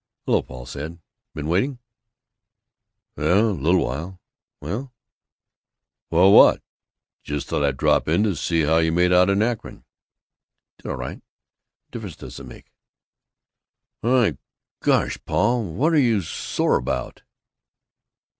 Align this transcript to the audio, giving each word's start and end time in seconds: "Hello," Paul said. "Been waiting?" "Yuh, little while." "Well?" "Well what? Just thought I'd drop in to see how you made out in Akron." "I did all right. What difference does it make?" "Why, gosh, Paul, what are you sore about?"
"Hello," 0.25 0.41
Paul 0.41 0.65
said. 0.65 0.99
"Been 1.35 1.47
waiting?" 1.47 1.77
"Yuh, 3.17 3.51
little 3.51 3.85
while." 3.85 4.19
"Well?" 4.59 4.91
"Well 6.09 6.31
what? 6.31 6.63
Just 7.21 7.47
thought 7.47 7.63
I'd 7.63 7.77
drop 7.77 8.07
in 8.07 8.23
to 8.23 8.35
see 8.35 8.61
how 8.61 8.77
you 8.79 8.91
made 8.91 9.13
out 9.13 9.29
in 9.29 9.43
Akron." 9.43 9.85
"I 9.85 10.81
did 10.81 10.89
all 10.89 10.97
right. 10.97 11.17
What 11.17 11.91
difference 11.91 12.15
does 12.15 12.39
it 12.39 12.45
make?" 12.47 12.71
"Why, 13.99 14.39
gosh, 14.81 15.19
Paul, 15.23 15.71
what 15.73 15.93
are 15.93 15.99
you 15.99 16.21
sore 16.23 16.77
about?" 16.77 17.21